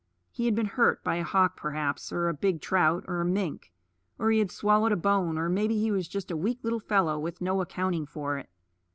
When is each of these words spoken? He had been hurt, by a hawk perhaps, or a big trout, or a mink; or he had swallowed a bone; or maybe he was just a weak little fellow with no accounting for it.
He 0.31 0.45
had 0.45 0.55
been 0.55 0.65
hurt, 0.65 1.03
by 1.03 1.17
a 1.17 1.23
hawk 1.23 1.55
perhaps, 1.55 2.11
or 2.11 2.27
a 2.27 2.33
big 2.33 2.59
trout, 2.59 3.05
or 3.07 3.21
a 3.21 3.25
mink; 3.25 3.71
or 4.17 4.31
he 4.31 4.39
had 4.39 4.49
swallowed 4.49 4.91
a 4.91 4.95
bone; 4.95 5.37
or 5.37 5.47
maybe 5.47 5.77
he 5.77 5.91
was 5.91 6.07
just 6.07 6.31
a 6.31 6.35
weak 6.35 6.57
little 6.63 6.79
fellow 6.79 7.19
with 7.19 7.39
no 7.39 7.61
accounting 7.61 8.07
for 8.07 8.39
it. 8.39 8.49